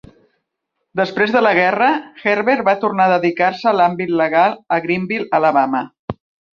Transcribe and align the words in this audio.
Després 0.99 1.33
de 1.35 1.43
la 1.43 1.51
guerra, 1.57 1.91
Herbert 2.33 2.67
va 2.71 2.75
tornar 2.87 3.07
a 3.11 3.13
dedicar-se 3.15 3.71
a 3.73 3.77
l'àmbit 3.79 4.19
legal 4.25 4.61
a 4.79 4.85
Greenville, 4.89 5.33
Alabama. 5.43 5.89